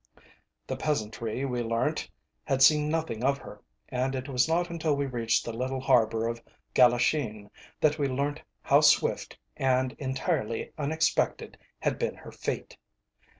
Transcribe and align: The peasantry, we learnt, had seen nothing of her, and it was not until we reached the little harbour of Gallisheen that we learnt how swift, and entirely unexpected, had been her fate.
The 0.65 0.75
peasantry, 0.77 1.45
we 1.45 1.61
learnt, 1.61 2.09
had 2.43 2.63
seen 2.63 2.89
nothing 2.89 3.23
of 3.23 3.37
her, 3.37 3.61
and 3.89 4.15
it 4.15 4.27
was 4.27 4.47
not 4.47 4.71
until 4.71 4.95
we 4.95 5.05
reached 5.05 5.45
the 5.45 5.53
little 5.53 5.79
harbour 5.79 6.27
of 6.27 6.41
Gallisheen 6.73 7.51
that 7.79 7.99
we 7.99 8.07
learnt 8.07 8.41
how 8.63 8.81
swift, 8.81 9.37
and 9.57 9.93
entirely 9.99 10.73
unexpected, 10.75 11.55
had 11.81 11.99
been 11.99 12.15
her 12.15 12.31
fate. 12.31 12.77